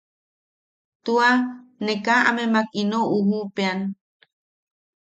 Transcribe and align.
Tua, 1.03 1.29
ne 1.85 1.93
kaa 2.05 2.21
amemak 2.29 2.67
ino 2.81 2.99
ujuʼupeʼean. 3.15 3.79